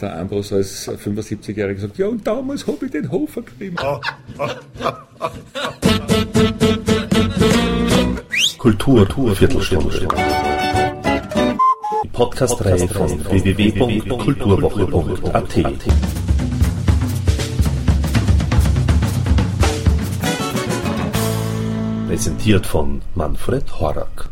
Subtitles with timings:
[0.00, 3.76] Der Ambros als 75-Jähriger gesagt, ja und damals habe ich den Hofer geschrieben.
[8.58, 10.08] Kultur, Kultur Viertelstunde.
[12.02, 15.54] Die Podcast-Reihe von www.kulturwoche.at.
[22.08, 24.28] Präsentiert von Manfred Horak.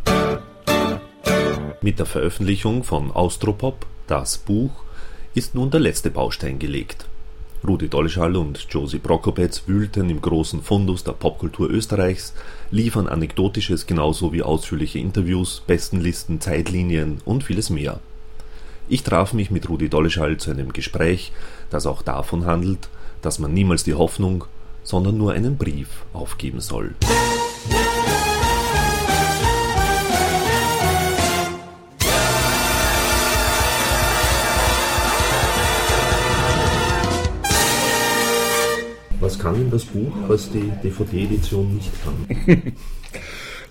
[1.82, 4.81] Mit der Veröffentlichung von Austropop, das Buch,
[5.34, 7.06] ist nun der letzte Baustein gelegt.
[7.66, 12.34] Rudi Dolleschall und Josie Prokopetz wühlten im großen Fundus der Popkultur Österreichs,
[12.70, 18.00] liefern Anekdotisches genauso wie ausführliche Interviews, Bestenlisten, Zeitlinien und vieles mehr.
[18.88, 21.32] Ich traf mich mit Rudi Dolleschall zu einem Gespräch,
[21.70, 22.88] das auch davon handelt,
[23.22, 24.44] dass man niemals die Hoffnung,
[24.82, 26.94] sondern nur einen Brief aufgeben soll.
[39.42, 42.72] Kann das Buch, was die DVD-Edition nicht kann?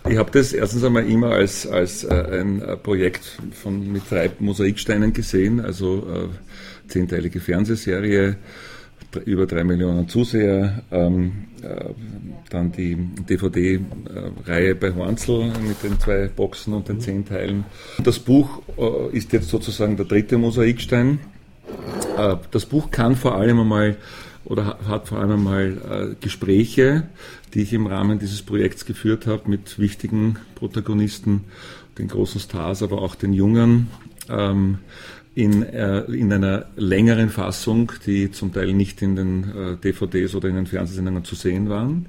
[0.10, 4.32] Ich habe das erstens einmal immer als, als äh, ein äh, Projekt von, mit drei
[4.40, 8.38] Mosaiksteinen gesehen, also äh, zehnteilige Fernsehserie,
[9.26, 11.86] über drei Millionen Zuseher, ähm, äh,
[12.50, 12.96] dann die
[13.30, 17.66] DVD-Reihe bei Hornzel mit den zwei Boxen und den zehn Teilen.
[18.04, 21.20] Das Buch äh, ist jetzt sozusagen der dritte Mosaikstein.
[22.18, 23.98] Äh, das Buch kann vor allem einmal
[24.46, 27.04] oder hat vor allem einmal äh, Gespräche,
[27.54, 31.46] die ich im Rahmen dieses Projekts geführt habe mit wichtigen Protagonisten,
[31.98, 33.88] den großen Stars, aber auch den Jungen,
[34.30, 34.80] ähm,
[35.34, 40.50] in, äh, in einer längeren Fassung, die zum Teil nicht in den äh, DVDs oder
[40.50, 42.08] in den Fernsehsendungen zu sehen waren.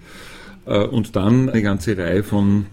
[0.67, 2.67] Äh, und dann eine ganze Reihe von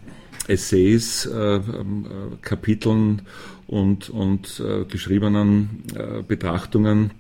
[0.47, 3.21] Essays, äh, ähm, äh, Kapiteln
[3.67, 5.83] und, und geschriebenen
[6.27, 7.11] Betrachtungen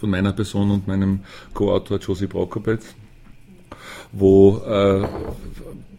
[0.00, 1.20] von meiner Person und meinem
[1.54, 2.86] Co-Autor Josie Prokopetz,
[4.12, 5.06] wo äh,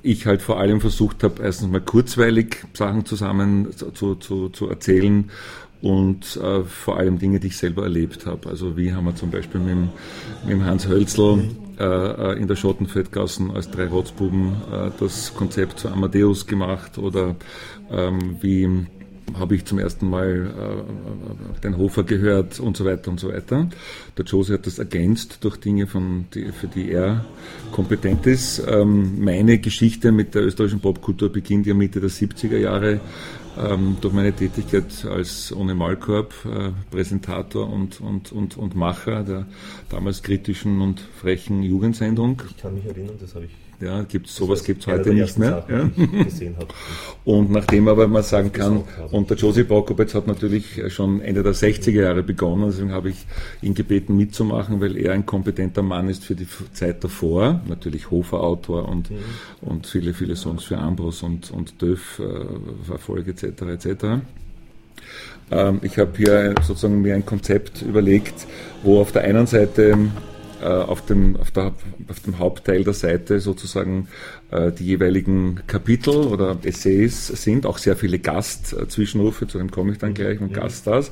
[0.02, 5.30] ich halt vor allem versucht habe, erstens mal kurzweilig Sachen zusammen zu, zu, zu erzählen
[5.82, 8.50] und äh, vor allem Dinge, die ich selber erlebt habe.
[8.50, 9.90] Also wie haben wir zum Beispiel mit,
[10.48, 11.44] mit Hans Hölzl
[11.80, 17.36] äh, äh in der Schottenfeldgassen als drei Rotzbuben äh, das Konzept zu Amadeus gemacht oder
[17.92, 18.88] ähm, wie
[19.38, 20.52] habe ich zum ersten Mal
[21.58, 23.70] äh, den Hofer gehört und so weiter und so weiter.
[24.18, 27.26] Der Josie hat das ergänzt durch Dinge, von die, für die er
[27.72, 28.64] kompetent ist.
[28.68, 33.00] Ähm, meine Geschichte mit der österreichischen Popkultur beginnt ja Mitte der 70er Jahre
[33.58, 39.46] ähm, durch meine Tätigkeit als Ohne Malkorb, äh, Präsentator und, und, und, und Macher der
[39.90, 42.42] damals kritischen und frechen Jugendsendung.
[42.50, 43.52] Ich kann mich erinnern, das habe ich
[43.82, 45.66] ja, gibt's, sowas gibt es heute nicht mehr.
[45.68, 45.90] Ja.
[47.26, 51.54] Und nachdem aber man sagen kann, und der Josie Prokopetz hat natürlich schon Ende der
[51.54, 53.26] 60er Jahre begonnen, deswegen habe ich
[53.62, 58.88] ihn gebeten mitzumachen, weil er ein kompetenter Mann ist für die Zeit davor, natürlich Hofer-Autor
[58.88, 59.18] und, mhm.
[59.62, 63.62] und viele, viele Songs für Ambros und, und Döf, äh, Erfolg etc.
[63.86, 64.06] etc.
[65.52, 68.48] Ähm, ich habe hier sozusagen mir ein Konzept überlegt,
[68.84, 69.98] wo auf der einen Seite
[70.62, 71.74] äh, auf, dem, auf, der,
[72.08, 74.08] auf dem Hauptteil der Seite sozusagen
[74.52, 79.98] äh, die jeweiligen Kapitel oder Essays sind, auch sehr viele Gastzwischenrufe, zu dem komme ich
[79.98, 80.62] dann gleich, und ja.
[80.62, 81.12] Gaststars.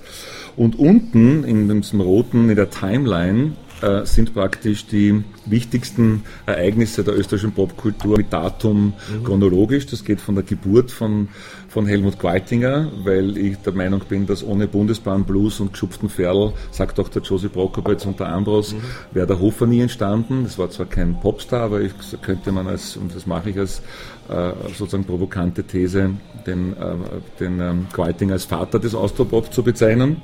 [0.56, 7.17] Und unten in diesem roten, in der Timeline, äh, sind praktisch die wichtigsten Ereignisse der
[7.17, 9.23] österreichischen Popkultur mit Datum mhm.
[9.23, 9.85] chronologisch.
[9.85, 11.29] Das geht von der Geburt von,
[11.67, 16.53] von Helmut Qualtinger, weil ich der Meinung bin, dass ohne Bundesbahn Blues und geschupften Ferl,
[16.72, 18.81] sagt auch der Josie Prokopetz und der Ambros, mhm.
[19.12, 20.44] wäre der Hofer nie entstanden.
[20.44, 23.81] Das war zwar kein Popstar, aber ich, könnte man als, und das mache ich als
[24.29, 26.11] äh, sozusagen provokante These,
[26.46, 26.96] den, äh,
[27.40, 30.22] den ähm, Qualtinger als Vater des Austropop zu bezeichnen.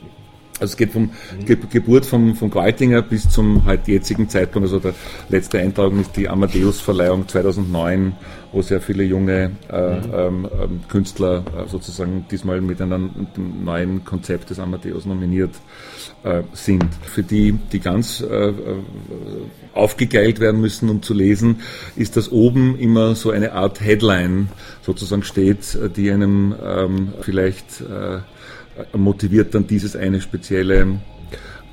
[0.57, 1.11] Also es geht vom
[1.45, 4.67] Ge Geburt von, von Qualtinger bis zum halt jetzigen Zeitpunkt.
[4.67, 4.93] Also der
[5.27, 8.15] letzte Eintragung ist die Amadeus-Verleihung 2009,
[8.53, 13.27] wo sehr viele junge äh, ähm, ähm, Künstler äh, sozusagen diesmal mit einem,
[13.65, 15.55] neuen Konzept des Amadeus nominiert
[16.23, 16.85] äh, sind.
[17.01, 18.53] Für die, die ganz äh, äh,
[19.73, 21.63] aufgegeilt werden müssen, um zu lesen,
[21.97, 24.47] ist das oben immer so eine Art Headline
[24.83, 28.19] sozusagen steht, die einem ähm, vielleicht äh,
[28.93, 30.99] motiviert dann dieses eine spezielle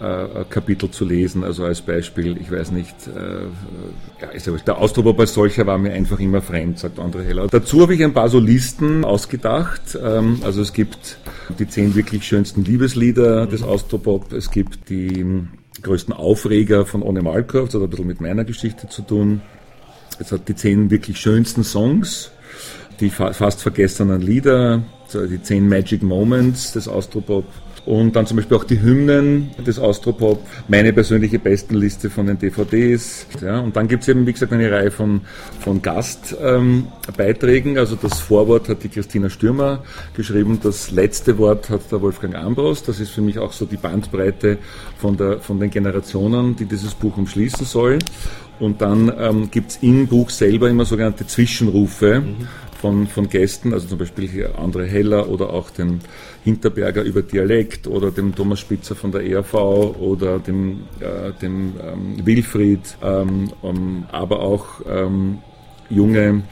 [0.02, 1.44] äh, Kapitel zu lesen.
[1.44, 3.44] Also als Beispiel, ich weiß nicht, äh,
[4.20, 7.46] ja, der Ausdruck als solcher war mir einfach immer fremd, sagt André Heller.
[7.46, 9.96] Dazu habe ich ein paar so Listen ausgedacht.
[10.02, 11.18] Ähm, also es gibt
[11.58, 15.24] die zehn wirklich schönsten Liebeslieder des Austropop, es gibt die
[15.82, 19.40] größten Aufreger von Ohne Malkorf, das hat ein bisschen mit meiner Geschichte zu tun.
[20.18, 22.32] Es hat die zehn wirklich schönsten Songs,
[23.02, 24.80] die fa fast vergessenen Lieder,
[25.12, 27.44] die zehn Magic Moments des Austropop.
[27.84, 33.26] Und dann zum Beispiel auch die Hymnen des Austropop, meine persönliche Bestenliste von den DVDs.
[33.40, 35.22] Ja, und dann gibt es eben, wie gesagt, eine Reihe von,
[35.58, 37.72] von Gastbeiträgen.
[37.72, 39.82] Ähm, also das Vorwort hat die Christina Stürmer
[40.14, 42.84] geschrieben, das letzte Wort hat der Wolfgang Ambros.
[42.84, 44.58] Das ist für mich auch so die Bandbreite
[44.98, 47.98] von, der, von den Generationen, die dieses Buch umschließen soll.
[48.60, 52.20] Und dann ähm, es im Buch selber immer sogenannte Zwischenrufe.
[52.20, 52.46] Mhm
[52.82, 56.00] von, von Gästen, also zum Beispiel André Heller oder auch den
[56.42, 62.26] Hinterberger über Dialekt oder dem Thomas Spitzer von der ERV oder dem, äh, dem ähm,
[62.26, 65.38] Wilfried, ähm, um, aber auch ähm,
[65.90, 66.42] junge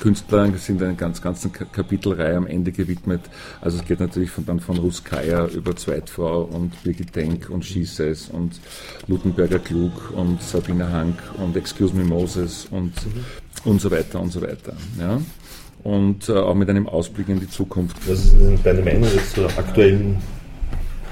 [0.00, 3.20] Künstler sind eine ganz ganze Kapitelreihe am Ende gewidmet.
[3.60, 8.30] Also es geht natürlich von, dann von Ruskaya über Zweitfrau und Birgit Denk und Schießes
[8.30, 8.60] und
[9.06, 13.70] Lutenberger Klug und Sabine Hank und Excuse Me Moses und, mhm.
[13.70, 14.74] und so weiter und so weiter.
[14.98, 15.20] Ja
[15.84, 17.96] und äh, auch mit einem Ausblick in die Zukunft.
[18.08, 20.16] Was ist denn deine Meinung jetzt zur aktuellen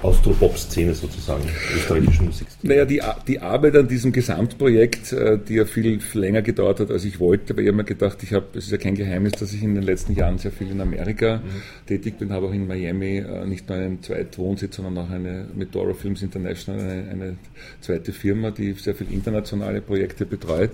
[0.02, 1.44] Austro-Pop-Szene sozusagen,
[1.76, 2.74] österreichischen Musikszene?
[2.74, 7.04] Naja, die, die Arbeit an diesem Gesamtprojekt, äh, die ja viel länger gedauert hat, als
[7.04, 9.52] ich wollte, weil ich habe mir gedacht, ich habe, es ist ja kein Geheimnis, dass
[9.52, 11.86] ich in den letzten Jahren sehr viel in Amerika mhm.
[11.86, 15.46] tätig bin, habe auch in Miami äh, nicht nur einen zweiten Wohnsitz, sondern auch eine
[15.54, 17.36] mit Dora Films International, eine, eine
[17.82, 20.70] zweite Firma, die sehr viele internationale Projekte betreut.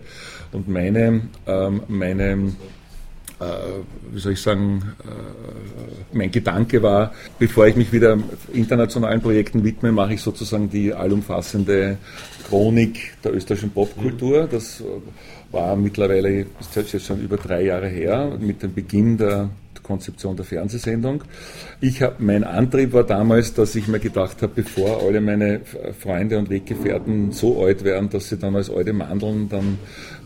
[0.52, 2.52] Und meine, ähm, meine
[3.40, 3.44] äh,
[4.12, 8.18] wie soll ich sagen, äh, mein Gedanke war, bevor ich mich wieder
[8.52, 11.98] internationalen Projekten widme, mache ich sozusagen die allumfassende
[12.48, 14.48] Chronik der österreichischen Popkultur.
[14.50, 14.82] Das
[15.50, 19.50] war mittlerweile, ist jetzt schon über drei Jahre her, mit dem Beginn der
[19.88, 21.24] Konzeption der Fernsehsendung.
[21.80, 25.62] Ich hab, mein Antrieb war damals, dass ich mir gedacht habe, bevor alle meine
[25.98, 29.78] Freunde und Weggefährten so alt werden, dass sie dann als alte Mandeln dann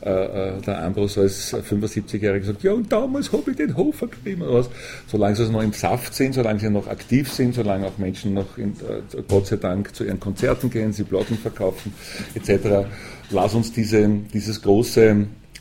[0.04, 4.42] äh, äh der Ambros als 75-Jähriger sagt, ja und damals habe ich den Hofer gegeben
[4.42, 4.70] oder was.
[5.06, 8.58] Solange sie noch im Saft sind, solange sie noch aktiv sind, solange auch Menschen noch
[8.58, 11.94] in, äh, Gott sei Dank zu ihren Konzerten gehen, sie Platten verkaufen
[12.34, 12.88] etc.
[13.30, 15.11] Lass uns diese, dieses große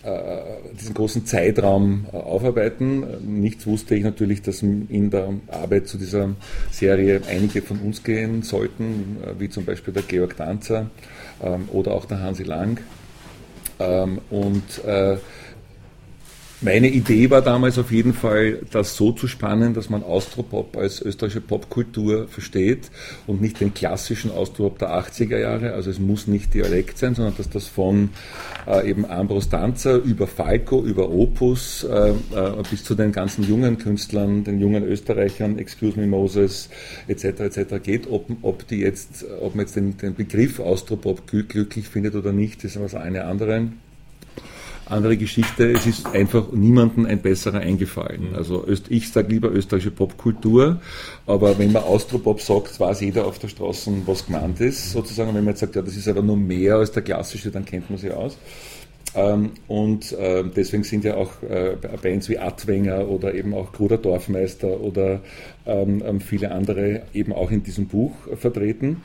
[0.03, 3.41] äh, diesen großen Zeitraum äh, aufarbeiten.
[3.41, 6.31] Nichts wusste ich natürlich, dass in der Arbeit zu dieser
[6.71, 10.89] Serie einige von uns gehen sollten, äh, wie zum Beispiel der Georg Danzer
[11.43, 12.79] ähm, oder auch der Hansi Lang.
[13.79, 14.63] Ähm, und
[16.61, 21.01] meine Idee war damals auf jeden Fall, das so zu spannen, dass man Austropop als
[21.01, 22.91] österreichische Popkultur versteht
[23.25, 25.73] und nicht den klassischen Austropop der 80er Jahre.
[25.73, 28.09] Also es muss nicht Dialekt sein, sondern dass das von
[28.67, 32.13] äh, eben Ambros Danzer über Falco, über Opus äh, äh,
[32.69, 36.69] bis zu den ganzen jungen Künstlern, den jungen Österreichern, Excuse Me Moses
[37.07, 37.25] etc.
[37.39, 37.83] etc.
[37.83, 38.07] geht.
[38.09, 42.63] Ob, ob, die jetzt, ob man jetzt den, den Begriff Austropop glücklich findet oder nicht,
[42.63, 43.71] ist was eine andere
[44.91, 48.29] andere Geschichte, es ist einfach niemandem ein besserer eingefallen.
[48.31, 48.35] Mhm.
[48.35, 50.81] Also ich sage lieber österreichische Popkultur,
[51.25, 55.29] aber wenn man Austropop sagt, weiß jeder auf der Straße, was gemeint ist, sozusagen.
[55.29, 57.65] Und wenn man jetzt sagt, ja, das ist aber nur mehr als der klassische, dann
[57.65, 58.37] kennt man sie aus.
[59.13, 63.97] Ähm, und äh, deswegen sind ja auch äh, Bands wie Adwenger oder eben auch Gruder
[63.97, 65.19] Dorfmeister oder
[65.65, 69.03] ähm, ähm, viele andere eben auch in diesem Buch vertreten.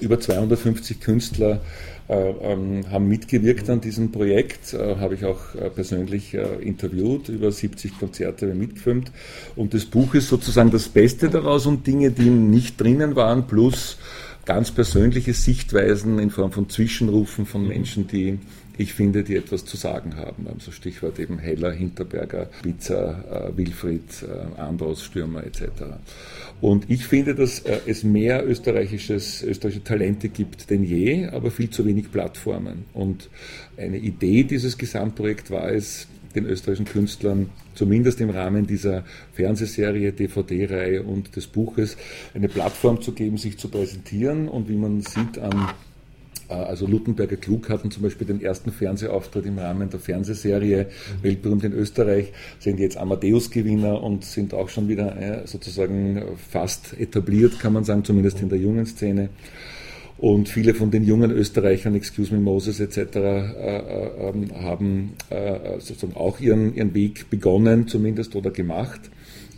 [0.00, 1.60] Über 250 Künstler
[2.06, 7.50] äh, ähm, haben mitgewirkt an diesem Projekt, äh, habe ich auch äh, persönlich interviewt, über
[7.50, 9.10] 70 Konzerte mitgefilmt.
[9.56, 13.96] Und das Buch ist sozusagen das Beste daraus und Dinge, die nicht drinnen waren, plus
[14.44, 18.38] ganz persönliche Sichtweisen in Form von Zwischenrufen von Menschen, die
[18.76, 20.46] ich finde, die etwas zu sagen haben.
[20.52, 25.62] Also Stichwort eben Heller, Hinterberger, Pizza, äh, Wilfried, äh, Ambros, Stürmer etc.
[26.60, 31.70] Und ich finde, dass äh, es mehr österreichisches, österreichische Talente gibt denn je, aber viel
[31.70, 32.84] zu wenig Plattformen.
[32.92, 33.28] Und
[33.76, 39.04] eine Idee dieses Gesamtprojekts war es, den österreichischen Künstlern zumindest im Rahmen dieser
[39.34, 41.96] Fernsehserie, DVD-Reihe und des Buches
[42.34, 45.68] eine Plattform zu geben, sich zu präsentieren und wie man sieht an
[46.48, 50.86] also Lutenberger Klug hatten zum Beispiel den ersten Fernsehauftritt im Rahmen der Fernsehserie.
[51.22, 57.58] Weltberühmt in Österreich, sind jetzt Amadeus-Gewinner und sind auch schon wieder äh, sozusagen fast etabliert,
[57.60, 59.30] kann man sagen, zumindest in der jungen Szene.
[60.16, 65.80] Und viele von den jungen Österreichern, Excuse Me Moses etc., äh, äh, ähm, haben äh,
[65.80, 69.00] sozusagen auch ihren, ihren Weg begonnen, zumindest oder gemacht.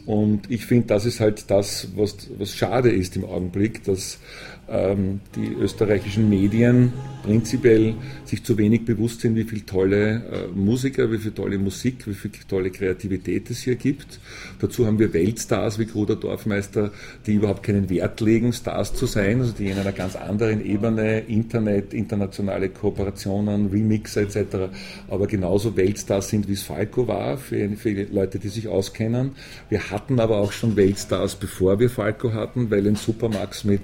[0.06, 4.18] Und ich finde, das ist halt das, was, was schade ist im Augenblick, dass
[4.68, 6.92] die österreichischen Medien
[7.26, 7.94] prinzipiell
[8.24, 12.14] sich zu wenig bewusst sind, wie viele tolle äh, Musiker, wie viel tolle Musik, wie
[12.14, 14.20] viel tolle Kreativität es hier gibt.
[14.60, 16.92] Dazu haben wir Weltstars wie Gruder Dorfmeister,
[17.26, 21.20] die überhaupt keinen Wert legen, Stars zu sein, also die in einer ganz anderen Ebene,
[21.20, 24.70] Internet, internationale Kooperationen, Remixer etc.,
[25.08, 29.32] aber genauso Weltstars sind, wie es Falco war, für, für Leute, die sich auskennen.
[29.68, 33.82] Wir hatten aber auch schon Weltstars, bevor wir Falco hatten, weil ein Supermax mit,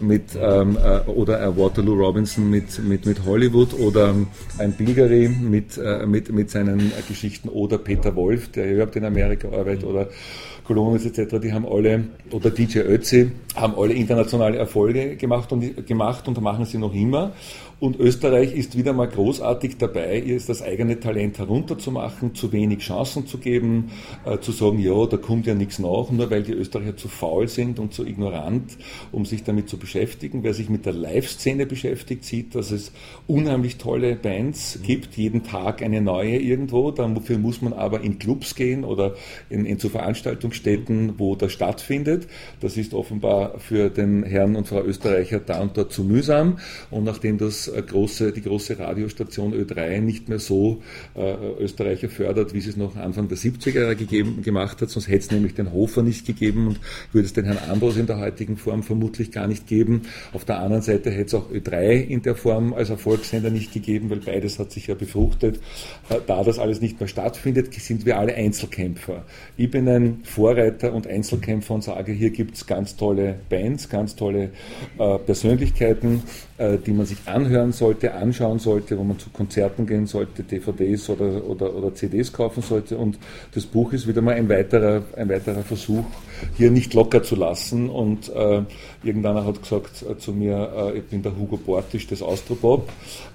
[0.00, 4.14] mit ähm, äh, oder ein Waterloo Robinson mit, mit, mit Hollywood oder
[4.58, 9.48] ein Bilgeri mit, äh, mit, mit seinen Geschichten oder Peter Wolf, der überhaupt in Amerika
[9.48, 10.08] arbeitet oder
[10.64, 16.26] Colonis etc., die haben alle, oder DJ Ötzi, haben alle internationale Erfolge gemacht und, gemacht
[16.26, 17.32] und machen sie noch immer.
[17.84, 23.26] Und Österreich ist wieder mal großartig dabei, ihr das eigene Talent herunterzumachen, zu wenig Chancen
[23.26, 23.90] zu geben,
[24.24, 27.46] äh, zu sagen, ja, da kommt ja nichts nach, nur weil die Österreicher zu faul
[27.46, 28.78] sind und zu ignorant,
[29.12, 30.44] um sich damit zu beschäftigen.
[30.44, 32.90] Wer sich mit der Live-Szene beschäftigt, sieht, dass es
[33.26, 36.90] unheimlich tolle Bands gibt, jeden Tag eine neue irgendwo.
[36.90, 39.14] Dafür muss man aber in Clubs gehen oder
[39.50, 42.28] in, in zu Veranstaltungsstätten, wo das stattfindet.
[42.60, 46.56] Das ist offenbar für den Herrn und Frau Österreicher da und dort zu mühsam.
[46.90, 50.82] Und nachdem das große, die große Radiostation Ö3 nicht mehr so
[51.14, 54.90] äh, Österreicher fördert, wie sie es noch Anfang der 70er Jahre gegeben, gemacht hat.
[54.90, 56.80] Sonst hätte es nämlich den Hofer nicht gegeben und
[57.12, 60.02] würde es den Herrn Ambros in der heutigen Form vermutlich gar nicht geben.
[60.32, 64.10] Auf der anderen Seite hätte es auch Ö3 in der Form als Erfolgssender nicht gegeben,
[64.10, 65.60] weil beides hat sich ja befruchtet.
[66.08, 69.24] Äh, da das alles nicht mehr stattfindet, sind wir alle Einzelkämpfer.
[69.56, 74.16] Ich bin ein Vorreiter und Einzelkämpfer und sage, hier gibt es ganz tolle Bands, ganz
[74.16, 74.50] tolle
[74.98, 76.22] äh, Persönlichkeiten,
[76.53, 81.10] äh, die man sich anhören sollte, anschauen sollte, wo man zu Konzerten gehen sollte, DVDs
[81.10, 82.96] oder, oder, oder CDs kaufen sollte.
[82.96, 83.18] Und
[83.54, 86.04] das Buch ist wieder mal ein weiterer, ein weiterer Versuch,
[86.56, 87.90] hier nicht locker zu lassen.
[87.90, 88.62] Und äh,
[89.02, 92.88] irgendeiner hat gesagt äh, zu mir, äh, ich bin der Hugo Bortisch des Austropop.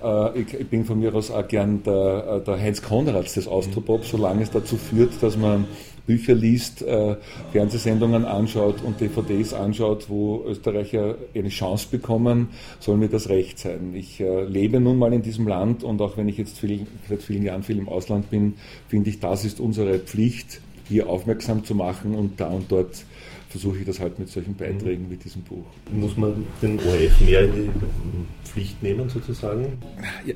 [0.04, 3.48] Äh, ich, ich, bin von mir aus auch gern der, äh, der Heinz Konrads des
[3.48, 5.66] Austropop, solange es dazu führt, dass man
[6.10, 7.18] Bücher liest, äh,
[7.52, 12.48] Fernsehsendungen anschaut und DVDs anschaut, wo Österreicher eine Chance bekommen,
[12.80, 13.94] soll mir das recht sein.
[13.94, 17.22] Ich äh, lebe nun mal in diesem Land und auch wenn ich jetzt viel, seit
[17.22, 18.56] vielen Jahren viel im Ausland bin,
[18.88, 23.06] finde ich, das ist unsere Pflicht, hier aufmerksam zu machen und da und dort
[23.50, 25.12] versuche ich das halt mit solchen Beiträgen mhm.
[25.12, 25.66] wie diesem Buch.
[25.92, 29.74] Muss man den ORF mehr in die Pflicht nehmen sozusagen?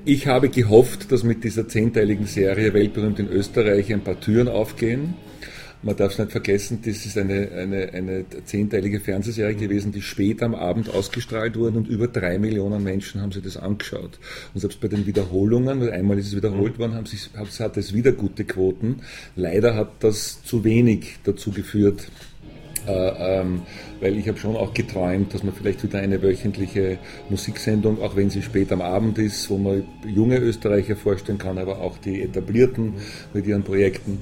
[0.05, 5.15] Ich habe gehofft, dass mit dieser zehnteiligen Serie Weltberühmt in Österreich ein paar Türen aufgehen
[5.83, 10.41] man darf es nicht vergessen, das ist eine, eine, eine zehnteilige Fernsehserie gewesen, die spät
[10.41, 14.19] am Abend ausgestrahlt wurde und über drei Millionen Menschen haben sich das angeschaut.
[14.53, 17.93] Und selbst bei den Wiederholungen, weil einmal ist es wiederholt worden, haben sich, hat es
[17.93, 19.01] wieder gute Quoten.
[19.35, 22.07] Leider hat das zu wenig dazu geführt,
[22.87, 23.61] äh, ähm,
[24.01, 26.97] weil ich habe schon auch geträumt, dass man vielleicht wieder eine wöchentliche
[27.29, 31.79] Musiksendung, auch wenn sie spät am Abend ist, wo man junge Österreicher vorstellen kann, aber
[31.79, 32.95] auch die etablierten
[33.33, 34.19] mit ihren Projekten,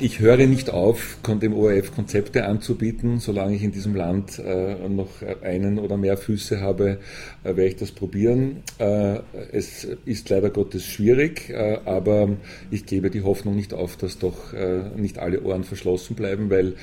[0.00, 3.20] ich höre nicht auf, dem ORF Konzepte anzubieten.
[3.20, 5.08] Solange ich in diesem Land äh, noch
[5.42, 6.98] einen oder mehr Füße habe,
[7.42, 8.62] äh, werde ich das probieren.
[8.78, 9.20] Äh,
[9.52, 11.52] es ist leider Gottes schwierig,
[11.84, 12.28] aber
[12.70, 14.52] ich gebe die Hoffnung nicht auf, dass doch
[14.96, 16.74] nicht alle Ohren verschlossen bleiben, weil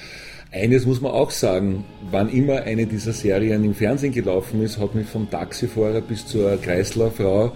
[0.51, 4.95] eines muss man auch sagen, wann immer eine dieser Serien im Fernsehen gelaufen ist, hat
[4.95, 7.53] mich vom Taxifahrer bis zur Kreislerfrau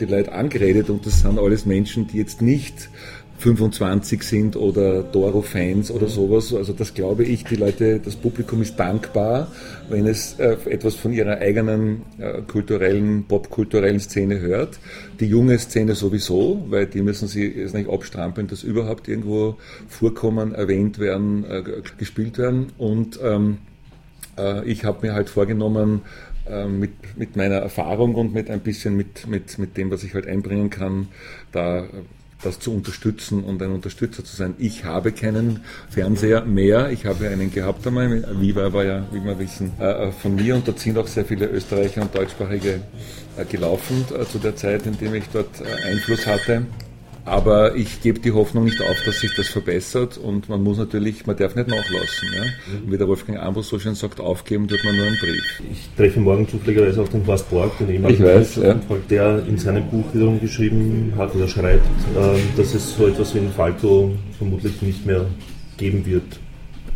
[0.00, 2.90] die Leute angeredet und das sind alles Menschen, die jetzt nicht
[3.42, 6.54] 25 sind oder Doro-Fans oder sowas.
[6.54, 9.50] Also das glaube ich, die Leute, das Publikum ist dankbar,
[9.88, 14.78] wenn es äh, etwas von ihrer eigenen äh, kulturellen, popkulturellen Szene hört.
[15.18, 19.56] Die junge Szene sowieso, weil die müssen sie jetzt nicht abstrampeln, dass überhaupt irgendwo
[19.88, 21.64] vorkommen, erwähnt werden, äh,
[21.98, 22.68] gespielt werden.
[22.78, 23.58] Und ähm,
[24.38, 26.02] äh, ich habe mir halt vorgenommen,
[26.68, 30.26] mit, mit meiner Erfahrung und mit ein bisschen mit, mit, mit dem, was ich halt
[30.26, 31.06] einbringen kann,
[31.52, 31.84] da
[32.42, 34.54] das zu unterstützen und ein Unterstützer zu sein.
[34.58, 36.90] Ich habe keinen Fernseher mehr.
[36.90, 38.24] Ich habe einen gehabt einmal.
[38.40, 41.24] Viva war ja, wie wir wissen, äh, äh, von mir und da sind auch sehr
[41.24, 42.80] viele Österreicher und Deutschsprachige
[43.36, 46.66] äh, gelaufen zu der Zeit, in dem ich dort Einfluss hatte.
[47.24, 51.24] Aber ich gebe die Hoffnung nicht auf, dass sich das verbessert und man muss natürlich,
[51.24, 52.28] man darf nicht nachlassen.
[52.34, 52.42] Ja?
[52.86, 55.62] Wie der Wolfgang Ambros so schön sagt, aufgeben tut man nur einen Brief.
[55.70, 58.76] Ich treffe morgen zufälligerweise auf den Horst Borg, den ehemaligen weiß, ja.
[59.08, 61.86] der in seinem Buch wiederum geschrieben hat oder schreibt,
[62.16, 65.26] ähm, dass es so etwas wie ein Falco vermutlich nicht mehr
[65.76, 66.40] geben wird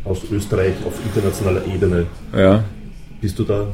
[0.04, 2.06] aus Österreich auf internationaler Ebene.
[2.36, 2.64] Ja.
[3.20, 3.68] Bist du da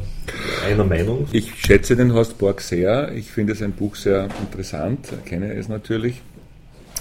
[0.66, 1.26] einer Meinung?
[1.32, 3.12] Ich schätze den Horst Borg sehr.
[3.14, 6.23] Ich finde sein Buch sehr interessant, kenne es natürlich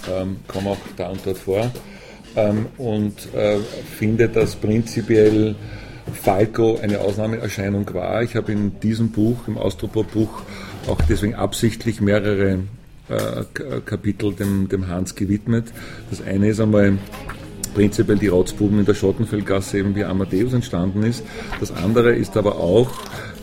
[0.10, 1.72] ähm, komme auch da und dort vor
[2.36, 3.58] ähm, und äh,
[3.98, 5.56] finde, dass prinzipiell
[6.14, 8.24] Falco eine Ausnahmeerscheinung war.
[8.24, 10.42] Ich habe in diesem Buch, im Austropop-Buch,
[10.88, 12.60] auch deswegen absichtlich mehrere
[13.10, 15.72] äh, Kapitel dem, dem Hans gewidmet.
[16.10, 16.98] Das eine ist einmal
[17.74, 21.24] prinzipiell die Rotzbuben in der Schottenfeldgasse, eben wie Amadeus entstanden ist.
[21.60, 22.92] Das andere ist aber auch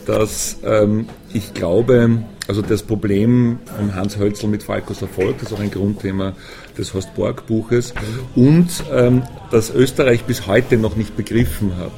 [0.09, 5.59] dass ähm, ich glaube, also das Problem von Hans Hölzl mit Falkos Erfolg, das ist
[5.59, 6.33] auch ein Grundthema
[6.79, 7.93] des Horst Borg Buches,
[8.35, 11.93] und ähm, dass Österreich bis heute noch nicht begriffen hat,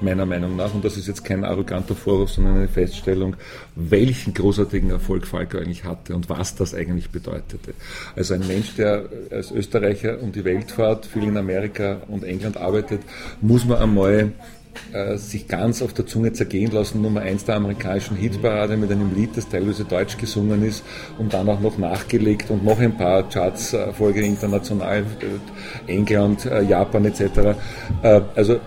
[0.00, 3.36] meiner Meinung nach, und das ist jetzt kein arroganter Vorwurf, sondern eine Feststellung,
[3.76, 7.72] welchen großartigen Erfolg Falco eigentlich hatte und was das eigentlich bedeutete.
[8.16, 12.56] Also ein Mensch, der als Österreicher um die Welt fährt, viel in Amerika und England
[12.56, 13.02] arbeitet,
[13.40, 14.32] muss man einmal
[14.92, 19.14] äh, sich ganz auf der Zunge zergehen lassen, Nummer eins der amerikanischen Hitparade mit einem
[19.14, 20.84] Lied, das teilweise deutsch gesungen ist
[21.18, 27.04] und dann auch noch nachgelegt und noch ein paar Charts-Erfolge international, äh, England, äh, Japan
[27.04, 27.56] etc.
[28.34, 28.58] Also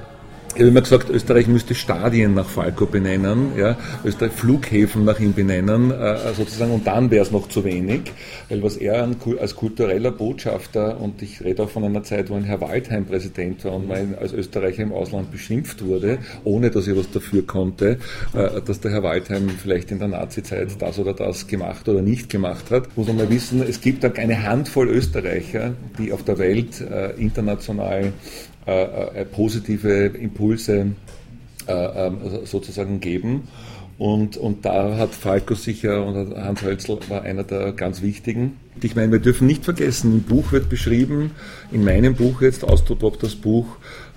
[0.55, 5.33] ich habe immer gesagt, Österreich müsste Stadien nach Falco benennen, ja, Österreich Flughäfen nach ihm
[5.33, 8.11] benennen, äh, sozusagen, und dann wäre es noch zu wenig,
[8.49, 9.07] weil was er
[9.39, 13.65] als kultureller Botschafter, und ich rede auch von einer Zeit, wo ein Herr Waldheim Präsident
[13.65, 17.99] war und man als Österreicher im Ausland beschimpft wurde, ohne dass er was dafür konnte,
[18.33, 22.29] äh, dass der Herr Waldheim vielleicht in der Nazizeit das oder das gemacht oder nicht
[22.29, 26.39] gemacht hat, muss man mal wissen, es gibt da eine Handvoll Österreicher, die auf der
[26.39, 28.13] Welt äh, international
[28.67, 30.87] äh, äh, positive Impulse
[31.67, 33.47] äh, ähm, sozusagen geben.
[33.97, 38.57] Und, und da hat Falco sicher und Hans Hölzl war einer der ganz wichtigen.
[38.83, 41.31] Ich meine, wir dürfen nicht vergessen, im Buch wird beschrieben,
[41.71, 43.65] in meinem Buch jetzt, Austropop das Buch,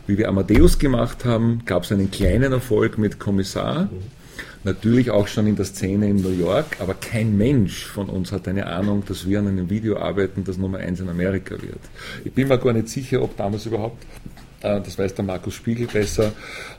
[0.07, 3.89] wie wir Amadeus gemacht haben, gab es einen kleinen Erfolg mit Kommissar.
[4.63, 8.47] Natürlich auch schon in der Szene in New York, aber kein Mensch von uns hat
[8.47, 11.81] eine Ahnung, dass wir an einem Video arbeiten, das Nummer eins in Amerika wird.
[12.25, 14.05] Ich bin mir gar nicht sicher, ob damals überhaupt
[14.61, 16.33] äh, das weiß der Markus Spiegel besser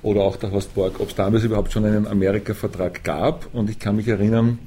[0.04, 3.54] oder auch der Horst Borg, ob es damals überhaupt schon einen Amerika-Vertrag gab.
[3.54, 4.60] Und ich kann mich erinnern,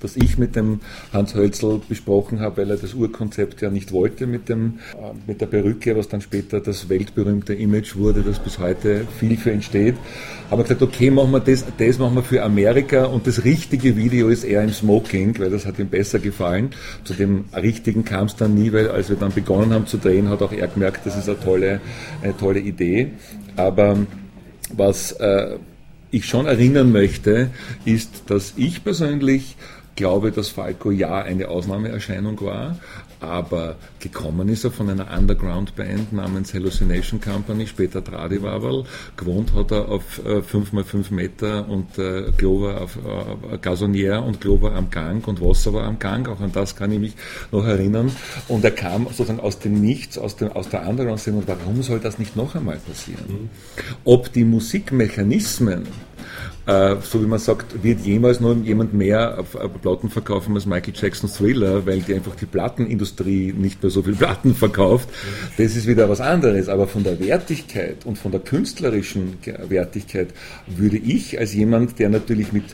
[0.00, 0.80] dass ich mit dem
[1.12, 5.40] Hans Hölzl besprochen habe, weil er das Urkonzept ja nicht wollte mit, dem, äh, mit
[5.40, 9.62] der Perücke, was dann später das weltberühmte Image wurde, das bis heute viel für ihn
[9.62, 9.96] steht.
[10.50, 13.96] Haben wir gesagt, okay, machen wir das, das machen wir für Amerika und das richtige
[13.96, 16.70] Video ist eher im Smoking, weil das hat ihm besser gefallen.
[17.04, 20.28] Zu dem richtigen kam es dann nie, weil als wir dann begonnen haben zu drehen,
[20.28, 21.80] hat auch er gemerkt, das ist eine tolle,
[22.22, 23.12] eine tolle Idee.
[23.56, 23.98] Aber
[24.72, 25.56] was äh,
[26.10, 27.50] ich schon erinnern möchte,
[27.84, 29.56] ist, dass ich persönlich
[29.96, 32.76] glaube, dass Falco ja eine Ausnahmeerscheinung war,
[33.20, 38.84] aber gekommen ist er von einer Underground-Band namens Hallucination Company, später Tradivaval.
[39.16, 44.74] Gewohnt hat er auf äh, 5x5 Meter und äh, Glover auf äh, Gasonnière und Glover
[44.74, 47.14] am Gang und Wasser war am Gang, auch an das kann ich mich
[47.50, 48.10] noch erinnern.
[48.48, 52.00] Und er kam sozusagen aus dem Nichts, aus, dem, aus der Underground-Szene und warum soll
[52.00, 53.24] das nicht noch einmal passieren?
[53.28, 53.48] Mhm.
[54.04, 55.86] Ob die Musikmechanismen
[56.66, 59.44] äh, so wie man sagt, wird jemals noch jemand mehr
[59.82, 64.14] Platten verkaufen als Michael Jacksons Thriller, weil die einfach die Plattenindustrie nicht mehr so viel
[64.14, 65.08] Platten verkauft.
[65.58, 66.68] Das ist wieder was anderes.
[66.68, 70.28] Aber von der Wertigkeit und von der künstlerischen Wertigkeit
[70.66, 72.64] würde ich als jemand, der natürlich mit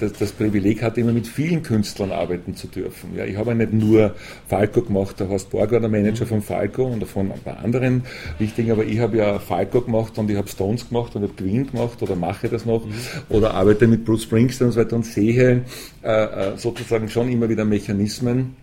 [0.00, 3.16] das, das Privileg hat, immer mit vielen Künstlern arbeiten zu dürfen.
[3.16, 4.14] Ja, ich habe ja nicht nur
[4.48, 8.04] Falco gemacht, der Horst Borg war der Manager von Falco und von ein paar anderen
[8.38, 11.42] wichtigen, aber ich habe ja Falco gemacht und ich habe Stones gemacht und ich habe
[11.42, 12.82] Queen gemacht oder mache das noch
[13.30, 15.64] oder arbeite mit Bruce Springsteen und so weiter und sehe
[16.02, 18.56] äh, äh sozusagen schon immer wieder Mechanismen,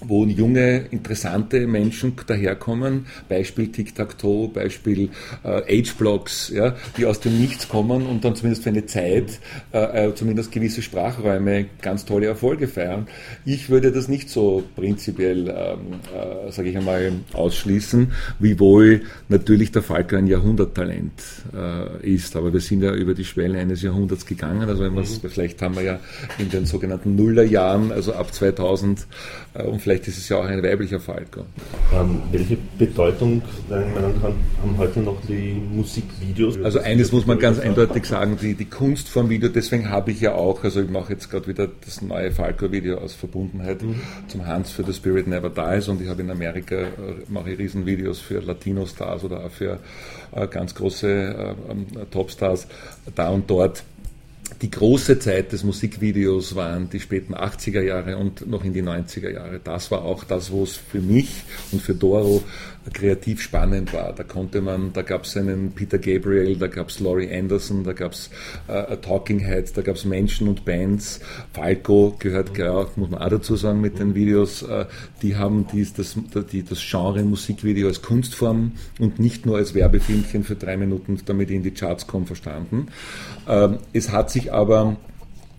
[0.00, 5.10] wo junge, interessante Menschen daherkommen, Beispiel Tic-Tac-Toe, Beispiel
[5.44, 9.38] äh, Age-Blocks, ja, die aus dem Nichts kommen und dann zumindest für eine Zeit
[9.72, 13.06] äh, äh zumindest gewisse Sprachräume ganz tolle Erfolge feiern.
[13.44, 19.82] Ich würde das nicht so prinzipiell, ähm, äh, sage ich einmal, ausschließen, wiewohl natürlich der
[19.82, 21.12] Falco ein Jahrhunderttalent
[21.54, 25.04] äh, ist, aber wir sind ja über die Schwelle eines Jahrhunderts gegangen, also wenn mhm.
[25.04, 26.00] vielleicht haben wir ja
[26.38, 29.06] in den sogenannten Nullerjahren, also ab 2000
[29.54, 31.42] äh, und vielleicht ist es ja auch ein weiblicher Falco.
[31.92, 36.58] Ähm, welche Bedeutung nach haben heute noch die Musikvideos?
[36.64, 40.22] Also eines muss man ganz eindeutig sagen, die, die Kunst vom Video, deswegen habe ich
[40.22, 44.00] ja auch, also ich mache jetzt gerade wieder das neue Falco-Video aus Verbundenheit mhm.
[44.26, 46.88] zum Hans für The Spirit Never Dies und ich habe in Amerika, äh,
[47.28, 49.80] mache ich Riesenvideos für Latino-Stars oder auch für
[50.32, 52.66] äh, ganz große äh, ähm, Topstars
[53.14, 53.84] da und dort
[54.64, 59.30] die große Zeit des Musikvideos waren die späten 80er Jahre und noch in die 90er
[59.30, 59.60] Jahre.
[59.62, 62.42] Das war auch das, wo es für mich und für Doro
[62.92, 64.12] kreativ spannend war.
[64.12, 67.92] Da konnte man, da gab es einen Peter Gabriel, da gab es Laurie Anderson, da
[67.92, 68.30] gab es
[68.68, 71.20] äh, Talking Heads, da gab es Menschen und Bands.
[71.52, 74.86] Falco gehört ja, muss man auch dazu sagen mit den Videos, äh,
[75.22, 76.16] die haben dies, das,
[76.52, 81.50] die, das Genre Musikvideo als Kunstform und nicht nur als Werbefilmchen für drei Minuten, damit
[81.50, 82.88] die in die Charts kommen, verstanden.
[83.48, 84.96] Ähm, es hat sich aber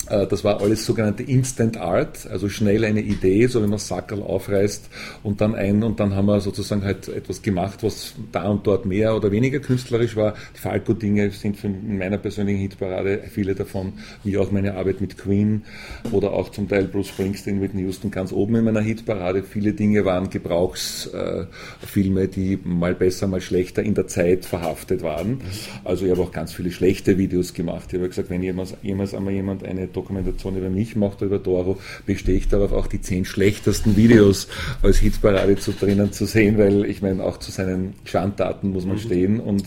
[0.08, 4.90] das war alles sogenannte Instant Art, also schnell eine Idee, so wie man Sackerl aufreißt
[5.24, 8.86] und dann ein und dann haben wir sozusagen halt etwas gemacht, was da und dort
[8.86, 10.36] mehr oder weniger künstlerisch war.
[10.56, 15.64] Die Falco-Dinge sind in meiner persönlichen Hitparade, viele davon, wie auch meine Arbeit mit Queen
[16.12, 19.44] oder auch zum Teil Bruce Springsteen mit Houston ganz oben in meiner Hitparade.
[19.44, 25.42] Viele Dinge waren Gebrauchsfilme, die mal besser, mal schlechter in der Zeit verhaftet waren.
[25.84, 27.86] Also ich habe auch ganz viele schlechte Videos gemacht.
[27.90, 31.78] Ich habe gesagt, wenn jemals, jemals einmal jemand eine Dokumentation über mich macht über Doro,
[32.06, 34.48] bestehe ich darauf, auch die zehn schlechtesten Videos
[34.82, 38.98] als Hitparade zu drinnen zu sehen, weil ich meine, auch zu seinen Schandtaten muss man
[38.98, 39.02] mhm.
[39.02, 39.64] stehen und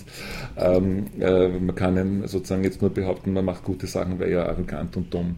[0.56, 4.96] ähm, äh, man kann sozusagen jetzt nur behaupten, man macht gute Sachen, weil ja arrogant
[4.96, 5.36] und dumm.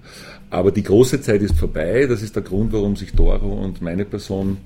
[0.50, 2.06] Aber die große Zeit ist vorbei.
[2.06, 4.58] Das ist der Grund, warum sich Doro und meine Person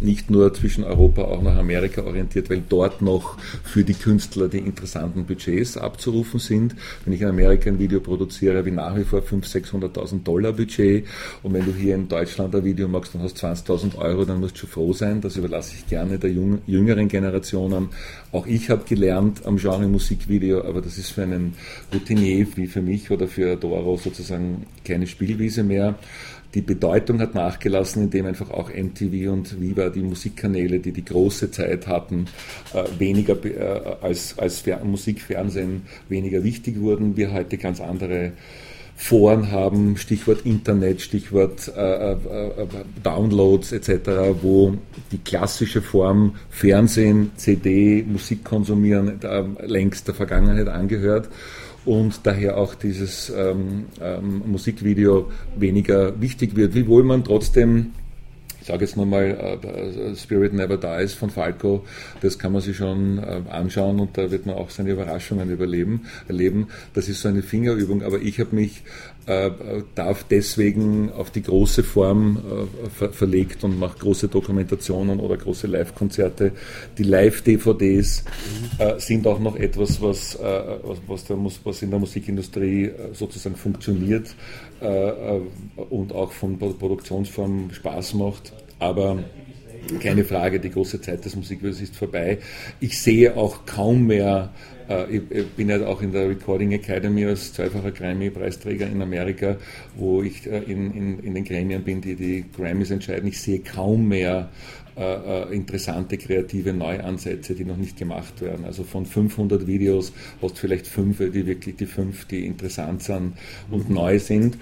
[0.00, 4.58] nicht nur zwischen Europa, auch nach Amerika orientiert, weil dort noch für die Künstler die
[4.58, 6.74] interessanten Budgets abzurufen sind.
[7.04, 10.52] Wenn ich in Amerika ein Video produziere, habe ich nach wie vor 500.000, 600.000 Dollar
[10.52, 11.06] Budget.
[11.42, 14.40] Und wenn du hier in Deutschland ein Video machst, dann hast du 20.000 Euro, dann
[14.40, 15.20] musst du froh sein.
[15.20, 17.88] Das überlasse ich gerne der jüngeren Generationen.
[18.32, 21.54] Auch ich habe gelernt am Genre Musikvideo, aber das ist für einen
[21.92, 25.96] Routinier wie für mich oder für Doro sozusagen keine Spielwiese mehr.
[26.54, 31.50] Die Bedeutung hat nachgelassen, indem einfach auch MTV und Viva, die Musikkanäle, die die große
[31.50, 32.26] Zeit hatten,
[32.72, 37.16] äh, weniger äh, als, als Musikfernsehen weniger wichtig wurden.
[37.16, 38.32] Wir heute ganz andere
[38.96, 42.16] Foren haben, Stichwort Internet, Stichwort äh, äh,
[43.02, 44.08] Downloads etc.,
[44.40, 44.74] wo
[45.10, 49.18] die klassische Form Fernsehen, CD, Musik konsumieren
[49.60, 51.28] längst der Vergangenheit angehört
[51.84, 57.92] und daher auch dieses ähm, ähm, Musikvideo weniger wichtig wird, wiewohl man trotzdem
[58.64, 61.84] ich sage jetzt nochmal, uh, Spirit Never Dies von Falco,
[62.22, 66.06] das kann man sich schon uh, anschauen und da wird man auch seine Überraschungen überleben,
[66.28, 66.68] erleben.
[66.94, 68.82] Das ist so eine Fingerübung, aber ich habe mich
[69.26, 69.50] äh,
[69.94, 75.66] darf deswegen auf die große Form äh, ver verlegt und macht große Dokumentationen oder große
[75.66, 76.52] Live-Konzerte.
[76.98, 78.24] Die Live-DVDs
[78.78, 80.62] äh, sind auch noch etwas, was, äh,
[81.06, 84.34] was, der, was, in der Musikindustrie äh, sozusagen funktioniert
[84.80, 85.40] äh,
[85.90, 88.52] und auch von der Produktionsform Spaß macht.
[88.78, 89.18] Aber
[90.00, 92.38] keine Frage, die große Zeit des Musikvideos ist vorbei.
[92.80, 94.52] Ich sehe auch kaum mehr
[94.88, 99.56] äh, ich bin ja auch in der Recording Academy als zweifacher Grammy-Preisträger in Amerika,
[99.96, 103.28] wo ich äh, in, in, in den Gremien bin, die die Grammys entscheiden.
[103.28, 104.50] Ich sehe kaum mehr
[104.96, 108.64] äh, interessante kreative Neuansätze, die noch nicht gemacht werden.
[108.64, 113.34] Also von 500 Videos hast du vielleicht fünf, die wirklich die fünf, die interessant sind
[113.70, 113.94] und mhm.
[113.94, 114.56] neu sind.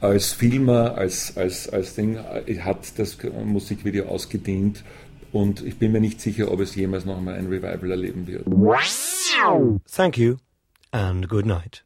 [0.00, 4.82] Als Filmer, als, als, als Ding hat das Musikvideo ausgedient
[5.32, 8.46] und ich bin mir nicht sicher, ob es jemals noch einmal ein Revival erleben wird.
[9.90, 10.36] Thank you
[10.92, 11.84] and good night.